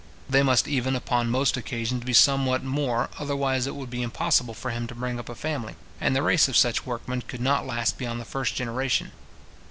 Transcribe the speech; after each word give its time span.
They 0.27 0.41
must 0.41 0.67
even 0.67 0.95
upon 0.95 1.29
most 1.29 1.55
occasions 1.57 2.03
be 2.03 2.13
somewhat 2.13 2.63
more, 2.63 3.11
otherwise 3.19 3.67
it 3.67 3.75
would 3.75 3.91
be 3.91 4.01
impossible 4.01 4.55
for 4.55 4.71
him 4.71 4.87
to 4.87 4.95
bring 4.95 5.19
up 5.19 5.29
a 5.29 5.35
family, 5.35 5.75
and 5.99 6.15
the 6.15 6.23
race 6.23 6.47
of 6.47 6.57
such 6.57 6.87
workmen 6.87 7.21
could 7.21 7.39
not 7.39 7.67
last 7.67 7.99
beyond 7.99 8.19
the 8.19 8.25
first 8.25 8.55
generation. 8.55 9.11